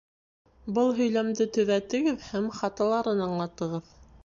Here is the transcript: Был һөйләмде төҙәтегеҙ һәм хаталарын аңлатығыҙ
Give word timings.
Был 0.77 0.89
һөйләмде 0.99 1.47
төҙәтегеҙ 1.59 2.25
һәм 2.31 2.49
хаталарын 2.63 3.25
аңлатығыҙ 3.29 3.97